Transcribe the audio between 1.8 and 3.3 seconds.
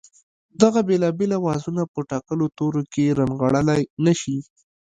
په ټاکلو تورو کې